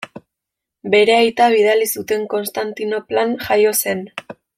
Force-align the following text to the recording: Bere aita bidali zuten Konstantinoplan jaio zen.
Bere 0.93 1.17
aita 1.17 1.49
bidali 1.55 1.89
zuten 1.99 2.23
Konstantinoplan 2.33 3.35
jaio 3.51 3.75
zen. 3.83 4.03